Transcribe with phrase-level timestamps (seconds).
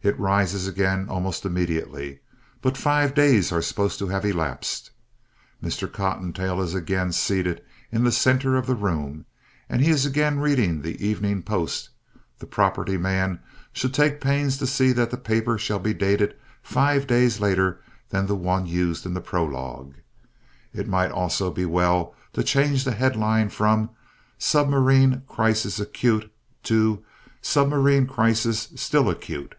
[0.00, 2.20] It rises again almost immediately,
[2.62, 4.92] but five days are supposed to have elapsed.
[5.62, 5.92] Mr.
[5.92, 7.60] Cottontail is again seated
[7.90, 9.26] in the center of the room,
[9.68, 11.90] and he is again reading The Evening Post.
[12.38, 13.40] The property man
[13.72, 18.26] should take pains to see that the paper shall be dated five days later than
[18.28, 19.94] the one used in the prologue.
[20.72, 23.90] It might also be well to change the headline from
[24.38, 26.32] "Submarine Crisis Acute"
[26.62, 27.04] to
[27.42, 29.54] "Submarine Crisis Still Acute."